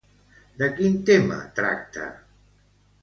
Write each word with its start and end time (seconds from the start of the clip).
De 0.61 0.69
quin 0.79 0.97
tema 1.09 1.37
tracta? 1.59 2.09